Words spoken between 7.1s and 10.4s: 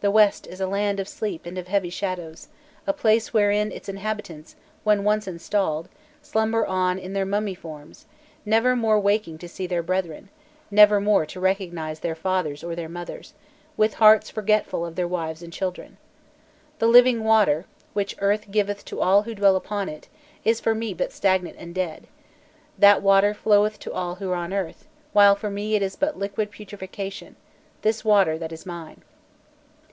their mummy forms, never more waking to see their brethren;